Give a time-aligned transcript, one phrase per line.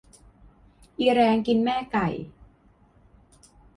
[0.97, 2.07] อีแร้งกินแม่ไก่